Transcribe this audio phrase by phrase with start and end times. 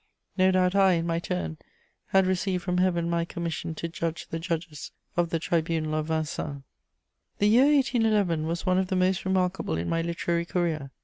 [0.35, 1.59] No doubt I, in my turn,
[2.07, 6.63] had received from Heaven my commission to judge the judges of the tribunal of Vincennes.
[7.01, 10.89] * The year 1811 was one of the most remarkable in my literary career.